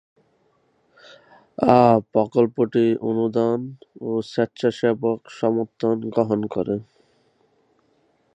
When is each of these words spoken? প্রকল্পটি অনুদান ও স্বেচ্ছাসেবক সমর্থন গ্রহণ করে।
প্রকল্পটি 2.13 2.85
অনুদান 3.01 3.59
ও 4.01 4.09
স্বেচ্ছাসেবক 4.23 5.19
সমর্থন 5.39 5.95
গ্রহণ 6.09 6.41
করে। 6.47 6.75